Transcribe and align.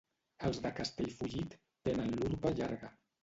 Els 0.47 0.59
de 0.63 0.71
Castellfollit 0.79 1.53
tenen 1.89 2.17
l'urpa 2.23 2.55
llarga. 2.61 2.91